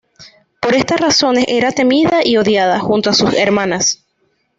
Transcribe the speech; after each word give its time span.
Por 0.59 0.73
estas 0.73 0.99
razones 0.99 1.45
era 1.47 1.71
temida 1.73 2.21
y 2.25 2.37
odiada, 2.37 2.79
junto 2.79 3.11
a 3.11 3.13
sus 3.13 3.35
hermanas. 3.35 4.03